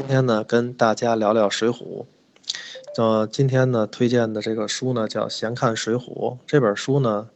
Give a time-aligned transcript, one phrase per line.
[0.00, 1.74] 今天呢，跟大家聊聊《水浒》。
[2.96, 6.00] 呃，今天呢，推荐的这个书呢，叫《闲看水浒》。
[6.46, 7.28] 这本书呢，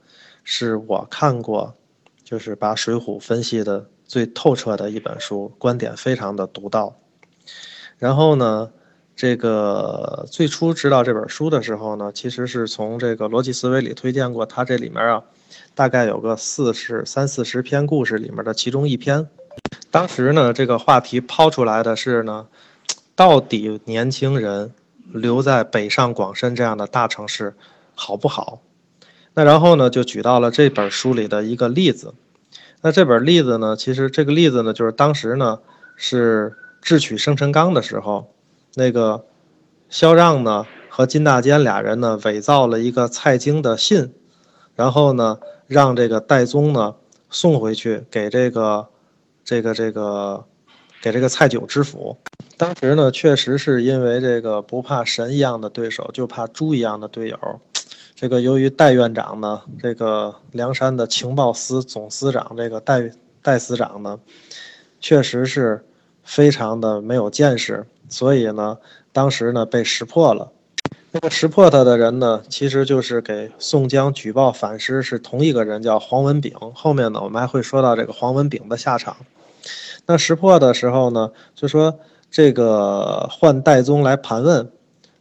[0.44, 1.74] 是我看过，
[2.24, 6.96] 就是把《水浒》分析的最透彻的一本书，观点非常的独到。
[7.98, 8.72] 然后呢，
[9.14, 15.22] 这个最初知道这本书的时候呢，其实是从这个逻辑思维里推荐过，它这里面啊，
[15.74, 19.28] 大概有个四十三四十篇故事里面的其中一篇。
[19.94, 22.48] 当时呢，这个话题抛出来的是呢，
[23.14, 24.72] 到底年轻人
[25.12, 27.54] 留在北上广深这样的大城市
[27.94, 28.60] 好不好？
[29.34, 32.12] 那然后呢，就举到了这本书里的一个例子。
[32.80, 35.60] 那这本例子呢，其实这个例子呢，就是当时呢
[35.94, 38.34] 是智取生辰纲的时候，
[38.74, 39.24] 那个
[39.88, 44.12] 萧让呢和金大坚俩人呢伪造了一个蔡京的信，
[44.74, 46.96] 然后呢让这个戴宗呢
[47.30, 48.88] 送回去给这个。
[49.44, 50.42] 这个这个，
[51.02, 52.16] 给这个蔡九知府，
[52.56, 57.38] 当时呢，确实是因为这个不怕神一样的对手，就怕猪一样的队友。
[58.14, 63.10] 这个由于戴院长呢，这个梁山的情报司总司长这个戴
[63.42, 64.18] 戴司长呢，
[65.00, 65.84] 确实是
[66.22, 68.78] 非常的没有见识，所以呢，
[69.12, 70.50] 当时呢被识破了。
[71.10, 76.52] 那个识破他的人呢，其实就是给宋江举报反诗是同一个人，叫黄文炳。
[76.74, 79.16] 后面呢，我们还会说到这个黄文炳的下场。
[80.06, 81.98] 那识破的时候呢，就说
[82.30, 84.70] 这个换戴宗来盘问，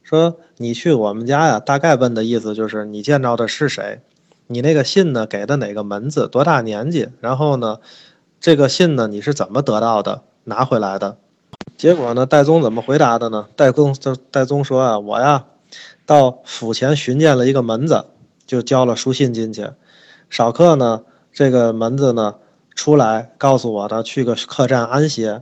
[0.03, 4.01] 说你去我们家呀，大概问的意思就是你见着的是谁？
[4.47, 6.27] 你那个信呢，给的哪个门子？
[6.27, 7.09] 多大年纪？
[7.19, 7.79] 然后呢，
[8.39, 10.23] 这个信呢，你是怎么得到的？
[10.43, 11.17] 拿回来的？
[11.77, 13.47] 结果呢，戴宗怎么回答的呢？
[13.55, 13.95] 戴宗
[14.29, 15.45] 戴宗说啊，我呀。
[16.05, 18.05] 到府前寻见了一个门子，
[18.45, 19.69] 就交了书信进去。
[20.29, 22.35] 少客呢，这个门子呢
[22.83, 25.41] 出来告诉我的，去个客栈安歇。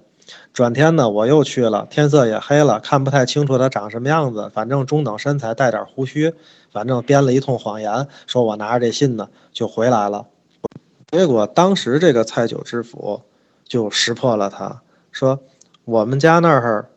[0.53, 6.35] 转天呢，我又去了，天色也黑了，看不太清楚他长什么样子，反正中等身材，带点胡须，
[6.71, 10.27] 反正编了一通谎言，说我拿着这信呢就回来了。
[11.09, 13.19] 结果当时这个蔡九知府
[13.67, 14.79] 就识破了他，
[15.11, 15.39] 说
[15.83, 16.91] 我们家那儿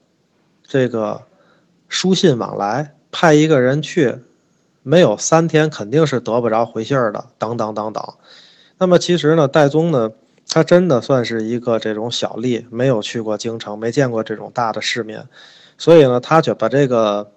[0.62, 1.22] 这个
[1.88, 2.94] 书信往来。
[3.10, 4.16] 派一个人去，
[4.82, 7.24] 没有三天肯定是得不着回信儿的。
[7.38, 8.04] 等等等等。
[8.76, 10.10] 那么其实呢，戴宗呢，
[10.54, 15.26] 他真的算是一个这种小吏，没有去过京城，没见过这种大的世面，
[15.76, 17.32] 所以呢，他就把这个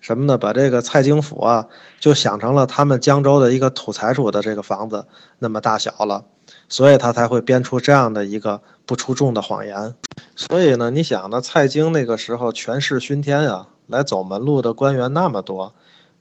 [0.00, 0.36] 什么呢？
[0.36, 1.68] 把这个蔡京府啊，
[2.00, 5.06] 就想成了他们江州的一个土财主的这个房子
[5.38, 6.24] 那么大小了，
[6.68, 9.94] 所以他才会编出这样的一个不出众的谎言。
[10.34, 13.68] 所以呢，你想呢，蔡京那个时候权势熏天啊。
[13.86, 15.72] 来走门路的官员那么多，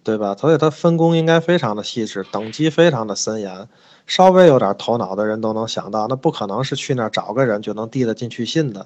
[0.06, 0.36] 对吧？
[0.40, 3.68] 所以他分工应该非常的细致，等级非常的森严。
[4.06, 8.86] 稍微有点头脑的人都能想到，那不可能是去那儿找个人就能递得进去信的。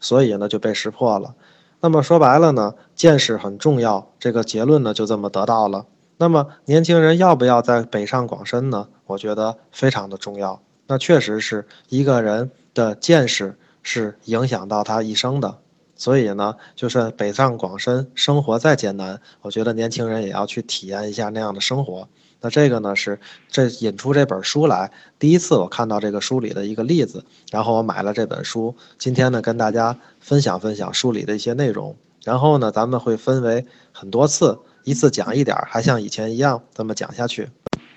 [0.00, 1.34] 所以呢，就被识破了。
[1.80, 4.10] 那么说白了呢，见识很重要。
[4.18, 5.84] 这个结论呢，就这么得到了。
[6.16, 8.88] 那么年轻人要不要在北上广深呢？
[9.04, 10.62] 我觉得非常的重要。
[10.86, 15.58] 那确实是一个人的见识是影响到他一生的。
[15.96, 22.06] 所以呢，就算北上广深生活再艰难，我觉得年轻人也要去体验一下那样的生活。
[22.42, 23.18] 那这个呢，是
[23.48, 28.76] 这引出这本书来，第一次我看到这个书里的一个例子，然后我买了这本书。
[28.98, 31.96] 今天呢，跟大家分享分享书里的一些内容。
[32.22, 37.48] 然后呢，咱们会分为很多次，一次讲一点，还像以前一样这么讲下去。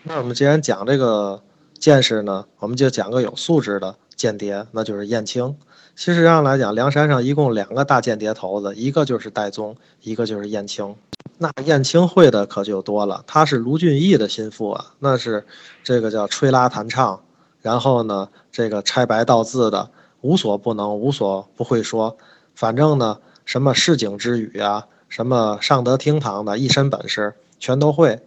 [0.03, 1.43] 那我们既然讲这个
[1.79, 5.55] 见识呢，我们就讲个有素质的间谍，那就是燕青。
[5.95, 10.95] 事实上来讲，梁山上一共两个大间谍头子，一个就是戴宗，一个就是燕青。
[11.37, 15.45] 那燕青会的可就多了，他是卢俊义的心腹啊，那是
[15.83, 17.21] 这个叫吹拉弹唱，
[17.61, 19.89] 然后呢，这个拆白道字的
[20.21, 22.17] 无所不能，无所不会说。
[22.55, 28.19] 反正呢，什么市井之语啊，什么上得厅堂的一身本事全都会。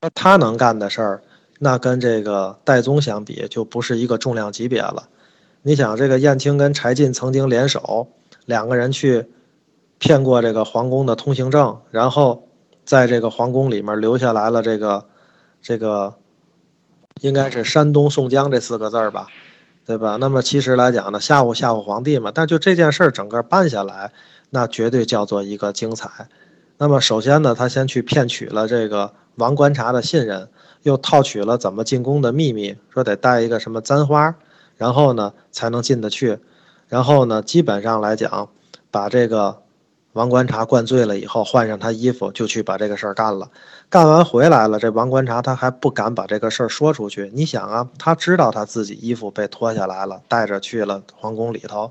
[0.00, 1.22] 那他能干的事儿，
[1.58, 5.08] 那跟这个戴宗相比，就不是一个重量级别了。
[5.62, 8.08] 你想，这个燕青跟柴进曾经联手，
[8.44, 9.26] 两个人去
[9.98, 12.46] 骗过这个皇宫的通行证，然后
[12.84, 15.06] 在这个皇宫里面留下来了这个
[15.60, 16.14] 这个，
[17.20, 19.26] 应该是山东宋江这四个字儿吧，
[19.84, 20.16] 对吧？
[20.20, 22.30] 那么其实来讲呢，吓唬吓唬皇帝嘛。
[22.32, 24.12] 但就这件事儿整个办下来，
[24.50, 26.28] 那绝对叫做一个精彩。
[26.78, 30.48] 那么首先呢，他先去骗取了这个王观察的信任，
[30.86, 34.36] 又套取了怎么进宫的秘密，说得带一个什么簪花。
[34.76, 36.38] 然后呢，才能进得去。
[36.86, 38.48] 然后呢，基本上来讲，
[38.92, 39.62] 把这个
[40.12, 43.50] 王观察灌醉了以后，换上他衣服就去把这个事儿干了。
[43.90, 47.32] 干完回来了，这王观察他还不敢把这个事儿说出去。
[47.34, 51.90] 你想啊，他知道他自己衣服被脱下来了，带着去了皇宫里头。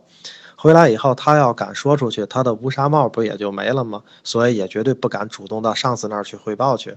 [0.56, 4.04] 回来以后，他要敢说出去，他的乌纱帽不也就没了吗？
[4.24, 6.96] 所以也绝对不敢主动到上司那儿去汇报去。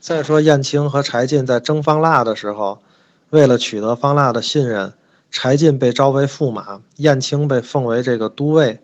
[0.00, 2.78] 再说燕青和柴进在征方腊的时候，
[3.30, 4.94] 为了取得方腊的信任，
[5.30, 8.80] 柴进被招为驸马，燕青被奉为这个都尉。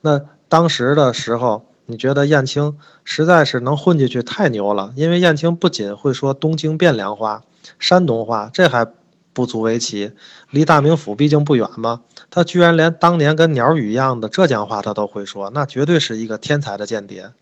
[0.00, 4.92] 那当时的时候，你觉得燕青实在是能混进去，太牛了。
[4.96, 7.42] 因为燕青不仅会说东京汴梁话、
[7.78, 8.86] 山东话，这还
[9.32, 10.12] 不足为奇，
[10.50, 12.02] 离大名府毕竟不远嘛。
[12.30, 17.32] 他居然连当年跟鸟语一样的浙江话他都会说，那绝对是一个天才的间谍。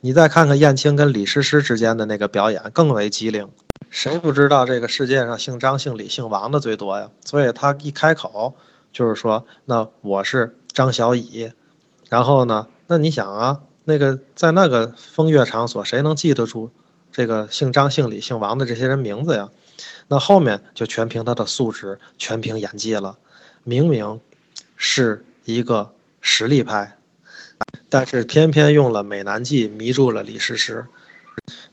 [0.00, 3.48] 你再看看燕青跟李师师之间的那个表演，更为机灵。
[3.88, 7.10] 谁不知道这个世界上姓张、姓李、姓王的最多呀？
[7.24, 8.54] 所以他一开口
[8.92, 11.52] 就是说：“那我是张小乙。”
[12.08, 16.70] 然后呢，那你想啊，那个在那个风月场所，谁能记得住
[17.10, 19.48] 这个姓张、姓李、姓王的这些人名字呀？
[20.08, 23.16] 那后面就全凭他的素质，全凭演技了。
[23.64, 24.20] 明明
[24.76, 26.96] 是一个实力派。
[27.90, 30.86] 但是偏偏用了美男计迷住了李师师。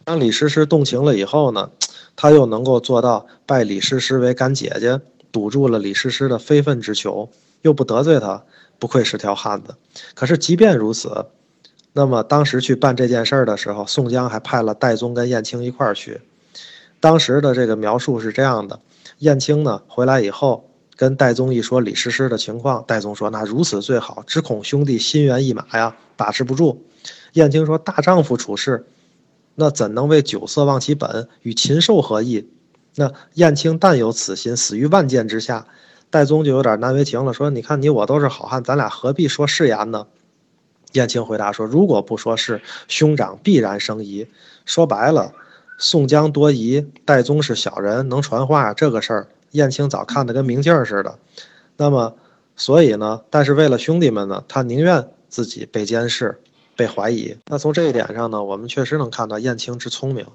[0.03, 1.69] 当李师师动情了以后呢，
[2.15, 4.99] 他又能够做到拜李师师为干姐姐，
[5.31, 7.29] 堵住了李师师的非分之求，
[7.61, 8.43] 又不得罪他，
[8.79, 9.75] 不愧是条汉子。
[10.15, 11.27] 可是即便如此，
[11.93, 16.21] 那么当时去办这件事儿的时候，宋江还派了戴宗跟燕青一块儿去。
[16.99, 18.79] 当时的这个描述是这样的：
[19.19, 20.66] 燕青呢回来以后。
[20.97, 26.83] 跟戴宗一说李师师的情况，戴宗说：“那如此最好，只恐兄弟心猿意马呀，把持不住。”
[27.33, 28.87] 燕青说：“大丈夫处事，
[29.53, 31.29] 那怎能为酒色忘其本？
[31.43, 32.49] 与禽兽何异？”
[32.95, 35.67] 那燕青但有此心，死于万箭之下。
[36.09, 40.07] 戴宗就有点难为情了，说：“你看你我都是好汉，咱俩何必说誓言呢？”
[40.93, 44.25] 燕青回答说：“如果不说是，兄长必然生疑。
[44.65, 45.31] 说白了，
[45.77, 51.17] 宋江多疑，戴宗是小人，能传话，这个事儿。”燕青早看得跟明镜似的，
[51.77, 52.15] 那么，
[52.55, 53.21] 所以呢？
[53.31, 56.39] 但是为了兄弟们呢，他宁愿自己被监视、
[56.75, 57.35] 被怀疑。
[57.47, 60.25] 那从这一点上呢，我们确实能看到燕青之聪明。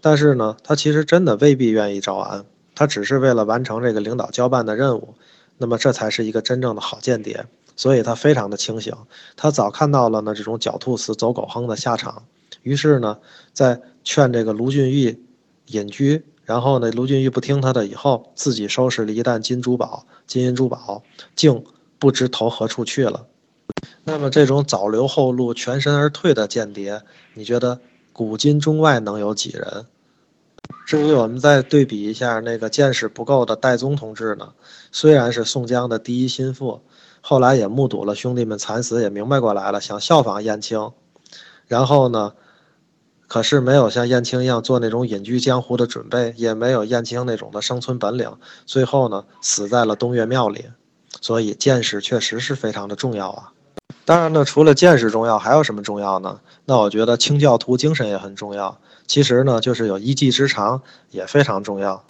[0.00, 2.44] 但是呢，他其实真的未必愿意招安，
[2.76, 5.14] 他只是为了完成这个领导交办的任务。
[5.58, 7.44] 那么这才是一个真正的好间谍。
[7.76, 8.94] 所以他非常的清醒，
[9.36, 12.22] 他早看到了呢这种狡兔死走狗烹的下场。
[12.62, 13.18] 于是呢，
[13.52, 15.18] 在劝这个卢俊义
[15.66, 16.24] 隐居。
[16.50, 21.04] 然后呢，卢俊义不听他的，以后自己收拾了一担金珠宝、金银珠宝，
[21.36, 21.64] 竟
[21.96, 23.24] 不知投何处去了。
[24.02, 27.02] 那么这种早留后路、全身而退的间谍，
[27.34, 27.78] 你觉得
[28.12, 29.86] 古今中外能有几人？
[30.84, 34.52] 至于我们再对比一下那个见识不够的戴宗同志呢？
[34.90, 36.80] 虽然是宋江的第一心腹，
[37.20, 40.90] 后来也目睹了兄弟们惨死，也明白过来了，想效仿燕青，
[41.68, 42.32] 然后呢？
[43.30, 48.28] 可是没有像燕青一样做那种隐居江湖的准备，也没有燕青那种的生存本领，
[48.66, 50.64] 最后呢死在了东岳庙里。
[51.20, 53.52] 所以见识确实是非常的重要啊。
[54.04, 56.40] 当然呢，除了见识重要，还有什么重要呢？
[56.64, 58.76] 那我觉得清教徒精神也很重要。
[59.06, 60.82] 其实呢，就是有一技之长
[61.12, 62.04] 也非常重要。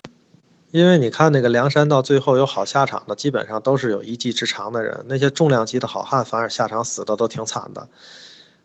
[0.70, 5.05] 因为你看那个梁山到最后有好下场的，基本上都是有一技之长的人。
[5.06, 7.87] 那些重量级的好汉，反而下场死的都挺惨的。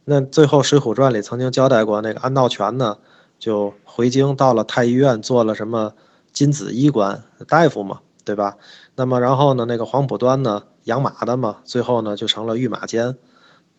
[0.08, 3.00] 那最后《水浒传》里曾经交代过，那个安道全呢，
[3.40, 5.94] 就回京到了太医院做了什么
[6.32, 8.58] 金子医官大夫嘛，对吧？
[8.96, 13.18] 那么然后呢，那个黄浦端呢，养马的嘛，最后呢就成了御马监。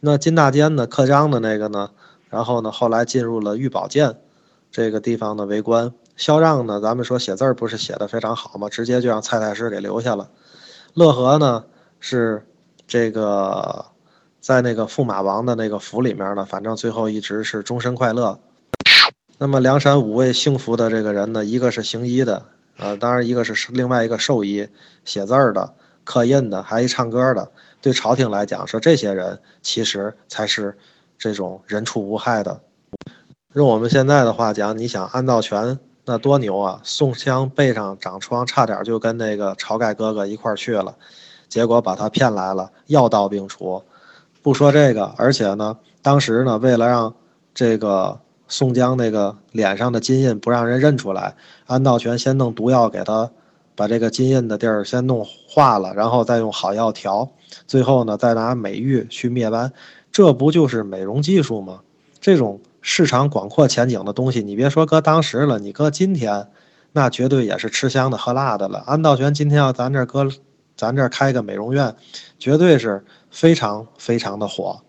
[0.00, 1.90] 那金大坚呢，刻章的那个呢，
[2.28, 4.18] 然后呢后来进入了御宝监
[4.72, 5.92] 这个地方的为官。
[6.16, 10.28] 萧让呢，咱们说写字儿不是写的非常好嘛，直接就让蔡太师给留下了。
[10.92, 11.66] 乐和呢
[12.00, 12.44] 是
[12.88, 13.86] 这个。
[14.46, 18.38] 在那个驸马王的那个府里面呢，反正最后一直是终身快乐。
[19.38, 22.44] 那么梁山五位幸福的这个人呢，一个是行医的，
[22.76, 24.68] 呃，当然一个是另外一个兽医，
[25.04, 25.74] 写字儿的、
[26.04, 27.50] 刻印的，还一唱歌的。
[27.82, 30.78] 对朝廷来讲，说这些人其实才是
[31.18, 32.60] 这种人畜无害的。
[33.54, 36.80] 用我们现在的话讲，你想安道全那多牛啊！
[36.84, 40.94] 宋江背上长疮，差点就跟那个晁盖哥哥一块儿去了，
[41.48, 43.82] 结果把他骗来了，药到病除。
[44.46, 47.12] 不说这个，而且呢，当时呢，为了让
[47.52, 51.34] 这个宋江那个脸上的金印不让人认出来，
[51.66, 53.28] 安道全先弄毒药给他，
[53.74, 57.28] 把这个金印的地儿先弄化了，然后再用好药调，
[57.66, 59.72] 最后呢，再拿美玉去灭斑，
[60.12, 61.80] 这不就是美容技术吗？
[62.20, 66.46] 这种市场广阔前景的东西，你别说搁当时了，你搁今天，
[66.92, 68.84] 那绝对也是吃香的喝辣的了。
[68.86, 70.28] 安道全今天要咱这搁，
[70.76, 71.96] 咱这开个美容院，
[72.38, 73.04] 绝对是。
[73.28, 74.80] 非常非常的火，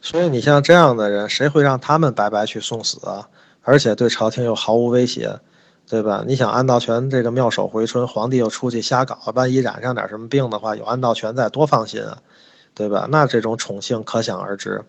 [0.00, 3.28] 所以你像这样的人，谁会让他们白白去送死啊？
[3.60, 5.38] 而且对朝廷又毫无威胁，
[5.86, 6.24] 对吧？
[6.26, 12.16] 你想安道全这个妙手回春，皇帝又出去瞎搞，万一染上点什么病的话，有安道全在，多放心啊，
[12.72, 13.06] 对吧？
[13.10, 14.82] 那这种宠幸可想而知，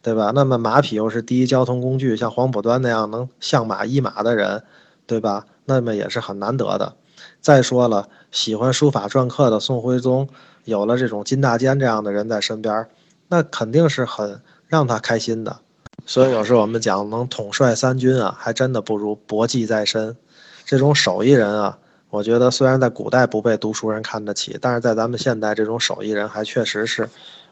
[0.00, 0.32] 对吧？
[0.34, 4.62] 那么马匹又是第一交通工具，像黄浦端那样能相马一马的人，
[5.06, 5.44] 对吧？
[5.66, 6.94] 那么也是很难得的。
[7.40, 10.28] 再说了，喜欢书法篆刻的宋徽宗，
[10.64, 12.86] 有了这种金大坚这样的人在身边，
[13.28, 15.58] 那肯定是很让他开心的。
[16.06, 20.16] 所以有时候我们讲能统帅三军啊，还真的不如博技在身。
[20.64, 27.08] 这种手艺人啊，我觉得虽然在古代不被读书人看得起，但是在咱们现代，这种手艺人还确实是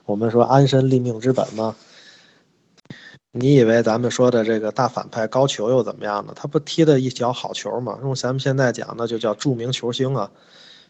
[0.06, 1.74] 我们说安身立命之本嘛？
[3.32, 6.32] 你以为咱们说的这个大反派高俅又怎么样呢？
[6.34, 7.98] 他不踢的一脚好球吗？
[8.02, 10.30] 用咱们现在讲，那就叫著名球星啊。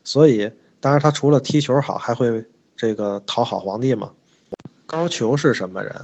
[0.05, 2.45] 所以，当然他除了踢球好，还会
[2.77, 4.11] 这个讨好皇帝嘛。
[4.87, 5.95] 高俅是什么人？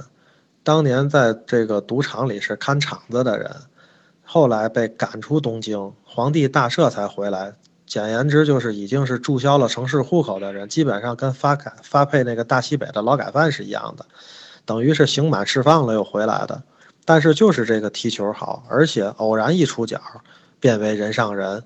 [0.61, 3.49] 当年在这个赌场里是看场子的人。
[4.27, 7.53] 后来被赶出东京，皇帝大赦才回来。
[7.85, 14.05] 简言之，就是已经是注销了城市户口的人，基本上跟发改发配那个大西北的劳改犯是一样的，
[14.65, 16.63] 等于是刑满释放了又回来的。
[17.05, 20.01] 但是就是这个踢球好，而且偶然一出脚，
[20.59, 21.63] 变为人上人。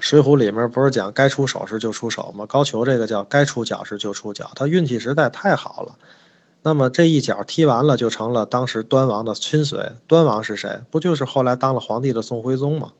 [0.00, 2.46] 水浒里面不是讲该出手时就出手吗？
[2.46, 5.96] 高俅这个叫该出脚时就出脚，他运气实在太好了。
[6.62, 9.92] 那么这一脚踢完了，就成了当时端王的亲随。
[10.06, 10.80] 端王是谁？
[10.90, 12.92] 不就是后来当了皇帝的宋徽宗吗？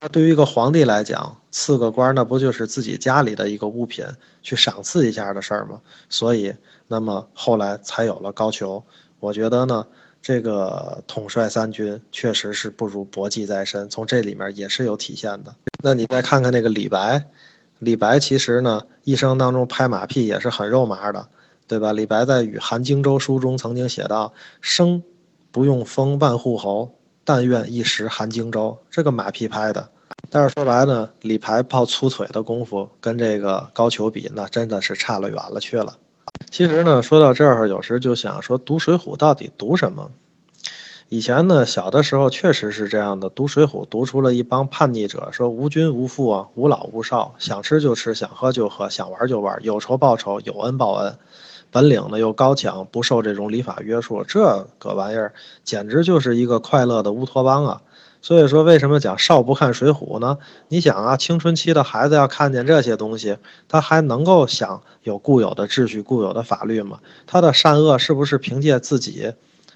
[0.00, 4.04] 那对于一个皇帝来讲，赐个官，那不就是自己家里的一个物品，
[4.42, 5.80] 去赏赐一下的事儿吗？
[6.08, 6.54] 所以，
[6.86, 8.82] 那么后来才有了高俅。
[9.20, 9.86] 我觉得呢，
[10.20, 15.54] 这个统帅三军确实是不如薄技在身，从这里面也是有体现的。
[15.82, 17.24] 那你再看看那个李白，
[17.78, 21.28] 李白其实呢，一生当中拍马屁也是很肉麻的。
[21.68, 21.92] 对吧？
[21.92, 25.02] 李白在《与韩荆州书》中曾经写道：“生
[25.50, 26.95] 不用封万户侯，
[27.26, 29.86] 但愿一时韩荆州。”这个马屁拍的。
[30.30, 35.98] 但是说白了，李白抱粗腿的功夫跟这个高俅比，那真的是差了远了去了。
[36.50, 40.10] 其实呢，说到这儿，有时就想说，读《水浒》到底读什么？
[41.08, 51.16] 以前呢，小的时候确实是这样的，读《水浒》读出了一帮叛逆者，说无君无父啊，无老无少，想吃就吃，想喝就喝，想玩就玩，有仇报仇，有恩报恩。
[51.76, 57.82] 本领呢又高强，不受这种礼法约束，这个玩意儿简直就是一个快乐的乌托邦啊！
[58.22, 60.38] 所以说，为什么讲少不看水浒呢？
[60.68, 63.36] 你想啊，青春期的孩子要看见这些东西，
[63.68, 66.98] 他还能够想有固有的秩序、固有的法律吗？
[67.26, 69.34] 他的善恶是不是凭借自己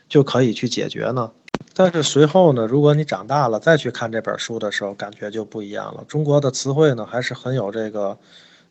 [0.09, 1.30] 就可以去解决呢？
[1.75, 6.02] 但是随后呢，如果你长大了再去看这本书的时候，感觉就不一样了。
[6.09, 8.16] 中国的词汇呢还是很有这个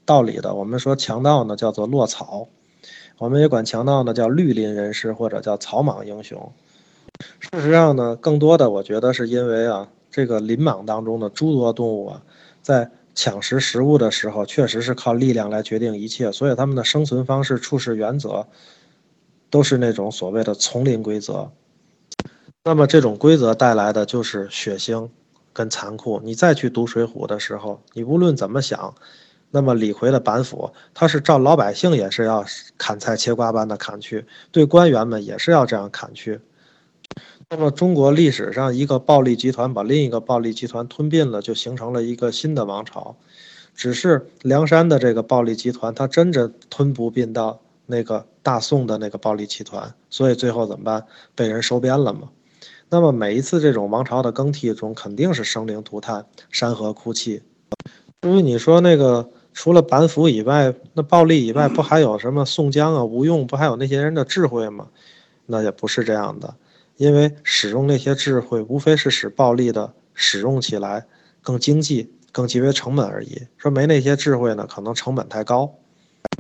[0.04, 0.56] 道理的。
[0.56, 2.48] 我们说强盗呢叫做落草。
[3.20, 6.52] 我们也管强盗呢叫绿林人士或者叫草莽英雄。
[7.40, 12.22] 事实上呢，更多的我觉得是因为啊，这个林莽当中的诸多动物啊，
[12.62, 18.48] 在抢食食物的时候，确实是靠力量来决定一切，所以他们的生存方式、处事原则，
[19.50, 21.52] 都是那种所谓的丛林规则。
[22.64, 25.10] 那么这种规则带来的就是血腥
[25.52, 26.22] 跟残酷。
[26.24, 28.96] 你再去读《水浒》的时候，你无论怎么想。
[29.52, 32.46] 那么李逵的板斧，他是照老百姓也是要
[32.78, 36.40] 砍菜切瓜般的砍去，对官员们也是要这样砍去。
[37.50, 43.16] 那么中国历史上一个暴力集团把另一个暴力集团吞并了，就形成了一个新的王朝。
[43.74, 51.06] 只是梁山的这个暴力集团，他真正吞不并到那个大宋的那个暴力集团，所以最后怎么办？
[51.34, 52.30] 被人收编了嘛。
[52.90, 57.42] 那么每一次这种王朝的更替中，肯定是生灵涂炭、山河哭泣。
[58.22, 59.28] 至于你说那个。
[59.60, 64.88] 除了板斧以外，那暴力以外，不还有什么宋江啊、吴用，不还有那些人的智慧吗？
[65.48, 66.56] 那也不是这样的，
[66.96, 71.06] 因为使用那些智慧，无非是使暴力的使用起来
[71.42, 73.38] 更经济、更节约成本而已。
[73.58, 75.76] 说没那些智慧呢，可能成本太高。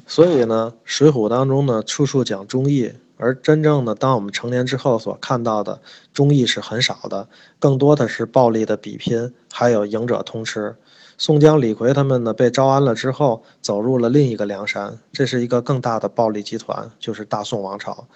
[0.07, 5.81] 所以呢，《水浒》当中呢，处处讲忠义，而真正的当我们成年之后所看到的
[6.13, 7.27] 忠义是很少的，
[7.59, 10.77] 更多的是暴力的比拼，还有赢者通吃。
[11.19, 18.07] 宋江、李逵他们呢被招安了之后，走入了另一个梁山，这是一个更大的暴力集团，就是大宋王朝。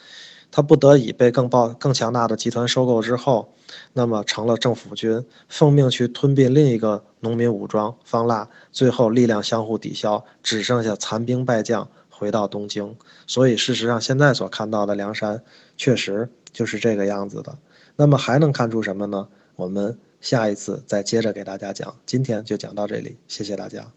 [0.49, 3.53] 他不得已被更暴、更强大的集团收购之后，
[3.91, 12.95] 那么成了政府军，奉命去吞并另一个农民武装方腊，最后力量相互抵消，只剩下残兵败将回到东京。
[13.27, 15.43] 所以，事实上现在所看到的梁山，
[15.75, 17.57] 确实就是这个样子的。
[17.97, 19.27] 那么还能看出什么呢？
[19.57, 19.99] 我们。
[20.23, 23.91] 下一次再接着给大家讲，今天就讲到这里，谢谢大家。